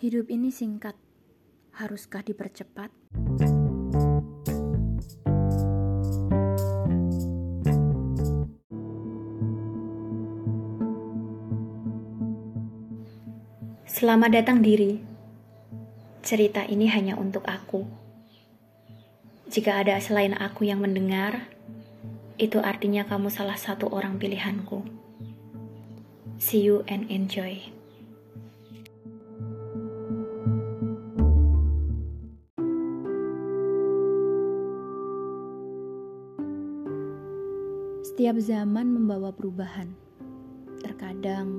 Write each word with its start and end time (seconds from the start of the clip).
Hidup 0.00 0.32
ini 0.32 0.48
singkat, 0.48 0.96
haruskah 1.76 2.24
dipercepat? 2.24 2.88
Selamat 13.84 14.40
datang 14.40 14.64
diri. 14.64 15.04
Cerita 16.24 16.64
ini 16.64 16.88
hanya 16.88 17.20
untuk 17.20 17.44
aku. 17.44 17.84
Jika 19.52 19.84
ada 19.84 20.00
selain 20.00 20.32
aku 20.32 20.64
yang 20.64 20.80
mendengar, 20.80 21.44
itu 22.40 22.56
artinya 22.56 23.04
kamu 23.04 23.28
salah 23.28 23.60
satu 23.60 23.92
orang 23.92 24.16
pilihanku. 24.16 24.80
See 26.40 26.64
you 26.64 26.88
and 26.88 27.04
enjoy. 27.12 27.79
Setiap 38.20 38.36
zaman 38.36 38.92
membawa 38.92 39.32
perubahan. 39.32 39.96
Terkadang 40.84 41.56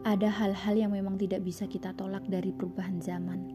ada 0.00 0.32
hal-hal 0.32 0.80
yang 0.80 0.96
memang 0.96 1.20
tidak 1.20 1.44
bisa 1.44 1.68
kita 1.68 1.92
tolak 1.92 2.24
dari 2.24 2.56
perubahan 2.56 3.04
zaman. 3.04 3.52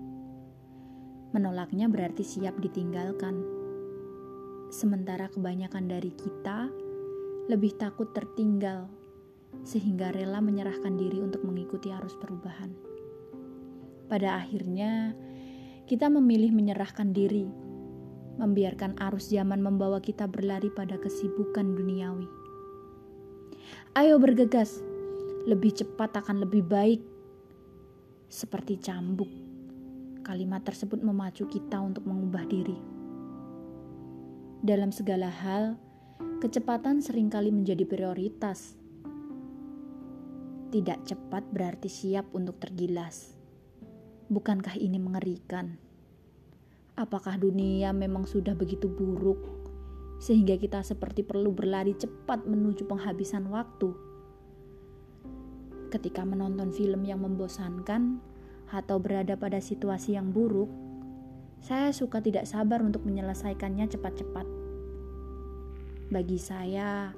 Menolaknya 1.34 1.90
berarti 1.90 2.22
siap 2.22 2.54
ditinggalkan. 2.62 3.34
Sementara 4.70 5.26
kebanyakan 5.34 5.90
dari 5.90 6.14
kita 6.14 6.70
lebih 7.50 7.74
takut 7.82 8.14
tertinggal 8.14 8.86
sehingga 9.66 10.14
rela 10.14 10.38
menyerahkan 10.38 11.02
diri 11.02 11.26
untuk 11.26 11.42
mengikuti 11.42 11.90
arus 11.90 12.14
perubahan. 12.14 12.70
Pada 14.06 14.38
akhirnya, 14.38 15.18
kita 15.90 16.14
memilih 16.14 16.54
menyerahkan 16.54 17.10
diri, 17.10 17.50
membiarkan 18.40 18.96
arus 19.12 19.28
zaman 19.30 19.60
membawa 19.60 20.00
kita 20.00 20.26
berlari 20.26 20.72
pada 20.72 20.96
kesibukan 20.96 21.76
duniawi. 21.76 22.26
Ayo 24.00 24.16
bergegas, 24.18 24.80
lebih 25.44 25.76
cepat 25.76 26.16
akan 26.24 26.48
lebih 26.48 26.64
baik. 26.64 27.04
Seperti 28.32 28.80
cambuk, 28.80 29.28
kalimat 30.24 30.64
tersebut 30.64 31.04
memacu 31.04 31.44
kita 31.52 31.84
untuk 31.84 32.08
mengubah 32.08 32.48
diri. 32.48 32.78
Dalam 34.64 34.96
segala 34.96 35.28
hal, 35.28 35.76
kecepatan 36.40 37.04
sering 37.04 37.28
kali 37.28 37.52
menjadi 37.52 37.84
prioritas 37.84 38.80
tidak 40.70 41.02
cepat 41.02 41.42
berarti 41.50 41.90
siap 41.90 42.30
untuk 42.38 42.62
tergilas. 42.62 43.34
Bukankah 44.30 44.78
ini 44.78 45.02
mengerikan? 45.02 45.89
Apakah 47.00 47.40
dunia 47.40 47.96
memang 47.96 48.28
sudah 48.28 48.52
begitu 48.60 48.92
buruk 48.92 49.40
sehingga 50.20 50.60
kita 50.60 50.84
seperti 50.84 51.24
perlu 51.24 51.56
berlari 51.56 51.96
cepat 51.96 52.44
menuju 52.44 52.84
penghabisan 52.92 53.48
waktu? 53.48 53.96
Ketika 55.96 56.28
menonton 56.28 56.76
film 56.76 57.08
yang 57.08 57.24
membosankan 57.24 58.20
atau 58.68 59.00
berada 59.00 59.40
pada 59.40 59.64
situasi 59.64 60.20
yang 60.20 60.36
buruk, 60.36 60.68
saya 61.64 61.96
suka 61.96 62.20
tidak 62.20 62.44
sabar 62.44 62.84
untuk 62.84 63.08
menyelesaikannya 63.08 63.88
cepat-cepat. 63.88 64.48
Bagi 66.12 66.36
saya, 66.36 67.16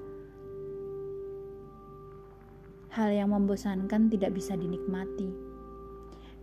hal 2.94 3.10
yang 3.10 3.34
membosankan 3.34 4.14
tidak 4.14 4.38
bisa 4.38 4.54
dinikmati, 4.54 5.34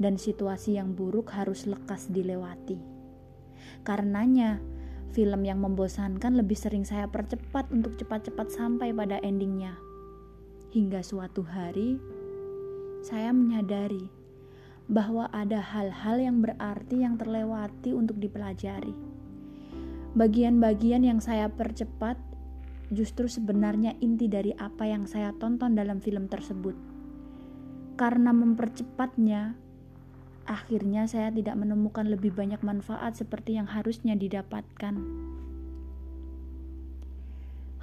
dan 0.02 0.18
situasi 0.18 0.74
yang 0.74 0.98
buruk 0.98 1.30
harus 1.30 1.70
lekas 1.70 2.10
dilewati. 2.10 2.97
Karenanya, 3.82 4.60
film 5.12 5.44
yang 5.44 5.58
membosankan 5.64 6.36
lebih 6.36 6.54
sering 6.54 6.84
saya 6.84 7.08
percepat 7.08 7.70
untuk 7.72 7.96
cepat-cepat 7.96 8.52
sampai 8.52 8.92
pada 8.92 9.18
endingnya. 9.24 9.76
Hingga 10.74 11.00
suatu 11.00 11.42
hari, 11.42 11.96
saya 13.00 13.32
menyadari 13.32 14.10
bahwa 14.88 15.28
ada 15.32 15.60
hal-hal 15.60 16.16
yang 16.16 16.40
berarti 16.40 17.04
yang 17.04 17.20
terlewati 17.20 17.92
untuk 17.92 18.16
dipelajari. 18.16 18.92
Bagian-bagian 20.16 21.04
yang 21.04 21.20
saya 21.20 21.52
percepat 21.52 22.16
justru 22.88 23.28
sebenarnya 23.28 23.92
inti 24.00 24.26
dari 24.32 24.56
apa 24.56 24.88
yang 24.88 25.04
saya 25.04 25.36
tonton 25.36 25.76
dalam 25.76 26.00
film 26.00 26.26
tersebut. 26.26 26.72
Karena 28.00 28.32
mempercepatnya, 28.32 29.52
akhirnya 30.48 31.04
saya 31.04 31.28
tidak 31.28 31.60
menemukan 31.60 32.08
lebih 32.08 32.32
banyak 32.32 32.64
manfaat 32.64 33.20
seperti 33.20 33.60
yang 33.60 33.68
harusnya 33.68 34.16
didapatkan. 34.16 34.96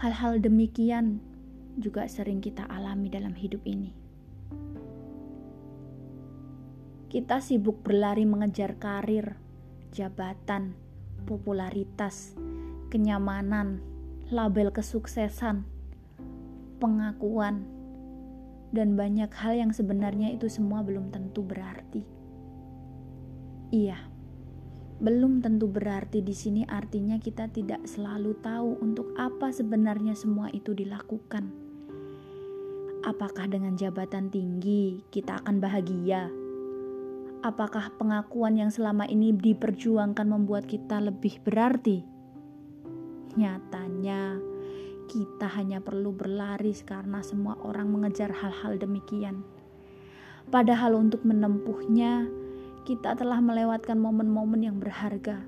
Hal-hal 0.01 0.41
demikian 0.41 1.21
juga 1.77 2.09
sering 2.09 2.41
kita 2.41 2.65
alami 2.65 3.07
dalam 3.13 3.37
hidup 3.37 3.61
ini. 3.69 3.93
Kita 7.07 7.39
sibuk 7.39 7.85
berlari 7.85 8.25
mengejar 8.25 8.75
karir, 8.81 9.37
jabatan, 9.93 10.75
popularitas, 11.29 12.35
kenyamanan, 12.91 13.79
label 14.33 14.73
kesuksesan, 14.73 15.63
pengakuan, 16.81 17.63
dan 18.75 18.99
banyak 18.99 19.31
hal 19.31 19.53
yang 19.55 19.71
sebenarnya 19.71 20.33
itu 20.35 20.51
semua 20.51 20.83
belum 20.83 21.13
tentu 21.13 21.39
berarti. 21.39 22.14
Iya, 23.73 23.97
belum 25.01 25.41
tentu 25.41 25.65
berarti 25.65 26.21
di 26.21 26.31
sini 26.31 26.63
artinya 26.69 27.17
kita 27.17 27.49
tidak 27.49 27.83
selalu 27.89 28.37
tahu 28.39 28.77
untuk 28.79 29.11
apa 29.17 29.49
sebenarnya 29.49 30.13
semua 30.13 30.53
itu 30.53 30.71
dilakukan. 30.71 31.49
Apakah 33.01 33.49
dengan 33.49 33.73
jabatan 33.73 34.29
tinggi 34.29 35.01
kita 35.09 35.41
akan 35.41 35.57
bahagia? 35.57 36.29
Apakah 37.45 37.93
pengakuan 37.97 38.57
yang 38.57 38.73
selama 38.73 39.05
ini 39.05 39.33
diperjuangkan 39.33 40.25
membuat 40.25 40.65
kita 40.65 40.97
lebih 40.97 41.37
berarti? 41.41 42.01
Nyatanya, 43.37 44.39
kita 45.05 45.47
hanya 45.57 45.81
perlu 45.81 46.13
berlari 46.13 46.73
karena 46.81 47.21
semua 47.21 47.57
orang 47.61 47.93
mengejar 47.93 48.33
hal-hal 48.33 48.77
demikian. 48.81 49.45
Padahal 50.49 50.97
untuk 50.97 51.21
menempuhnya, 51.25 52.25
kita 52.85 53.17
telah 53.17 53.41
melewatkan 53.41 53.97
momen-momen 53.97 54.61
yang 54.61 54.77
berharga. 54.77 55.41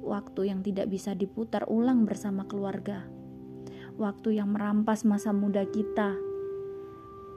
Waktu 0.00 0.48
yang 0.48 0.64
tidak 0.64 0.88
bisa 0.88 1.12
diputar 1.12 1.68
ulang 1.68 2.08
bersama 2.08 2.48
keluarga. 2.48 3.04
Waktu 4.00 4.40
yang 4.40 4.56
merampas 4.56 5.04
masa 5.04 5.36
muda 5.36 5.68
kita. 5.68 6.16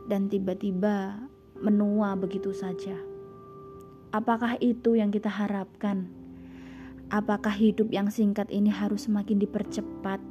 Dan 0.07 0.31
tiba-tiba 0.31 1.27
menua 1.59 2.15
begitu 2.15 2.55
saja. 2.55 2.95
Apakah 4.15 4.55
itu 4.63 4.95
yang 4.95 5.11
kita 5.11 5.27
harapkan? 5.27 6.07
Apakah 7.11 7.51
hidup 7.51 7.91
yang 7.91 8.07
singkat 8.07 8.47
ini 8.47 8.71
harus 8.71 9.11
semakin 9.11 9.35
dipercepat? 9.35 10.23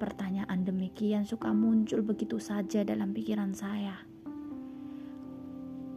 Pertanyaan 0.00 0.64
demikian 0.64 1.28
suka 1.28 1.52
muncul 1.52 2.00
begitu 2.00 2.40
saja 2.40 2.82
dalam 2.82 3.12
pikiran 3.12 3.52
saya. 3.52 4.11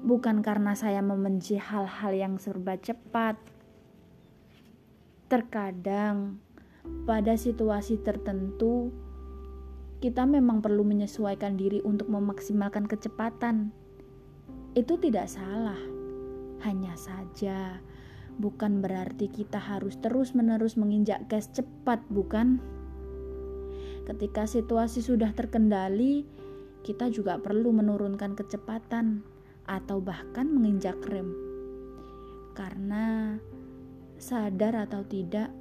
Bukan 0.05 0.45
karena 0.45 0.77
saya 0.77 1.01
membenci 1.01 1.57
hal-hal 1.57 2.13
yang 2.13 2.37
serba 2.37 2.77
cepat. 2.77 3.41
Terkadang, 5.25 6.37
pada 7.09 7.33
situasi 7.33 7.97
tertentu, 8.05 8.93
kita 10.05 10.29
memang 10.29 10.61
perlu 10.61 10.85
menyesuaikan 10.85 11.57
diri 11.57 11.81
untuk 11.81 12.13
memaksimalkan 12.13 12.85
kecepatan. 12.85 13.73
Itu 14.77 15.01
tidak 15.01 15.25
salah, 15.25 15.81
hanya 16.61 16.93
saja 16.93 17.81
bukan 18.35 18.83
berarti 18.83 19.31
kita 19.31 19.59
harus 19.59 19.95
terus-menerus 20.03 20.75
menginjak 20.75 21.27
gas 21.31 21.47
cepat, 21.51 22.03
bukan? 22.11 22.59
Ketika 24.05 24.45
situasi 24.45 25.01
sudah 25.01 25.33
terkendali, 25.33 26.27
kita 26.85 27.09
juga 27.09 27.41
perlu 27.41 27.73
menurunkan 27.73 28.37
kecepatan 28.37 29.25
atau 29.65 30.01
bahkan 30.01 30.49
menginjak 30.49 30.97
rem. 31.09 31.33
Karena 32.55 33.35
sadar 34.15 34.87
atau 34.87 35.03
tidak, 35.05 35.51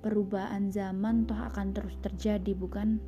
perubahan 0.00 0.72
zaman 0.72 1.28
toh 1.28 1.36
akan 1.36 1.76
terus 1.76 1.96
terjadi, 2.00 2.52
bukan? 2.56 3.00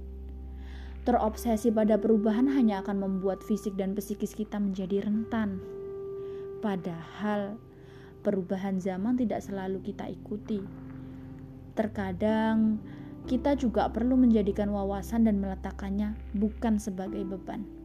Terobsesi 1.02 1.75
pada 1.75 1.99
perubahan 1.99 2.46
hanya 2.46 2.84
akan 2.84 3.02
membuat 3.02 3.43
fisik 3.43 3.75
dan 3.75 3.94
psikis 3.99 4.38
kita 4.38 4.58
menjadi 4.58 5.02
rentan. 5.02 5.58
Padahal, 6.62 7.58
perubahan 8.23 8.78
zaman 8.78 9.19
tidak 9.19 9.43
selalu 9.43 9.82
kita 9.82 10.06
ikuti. 10.06 10.62
Terkadang 11.75 12.78
kita 13.26 13.58
juga 13.58 13.90
perlu 13.90 14.14
menjadikan 14.14 14.70
wawasan 14.70 15.26
dan 15.26 15.43
meletakkannya 15.43 16.14
bukan 16.38 16.78
sebagai 16.78 17.26
beban. 17.26 17.81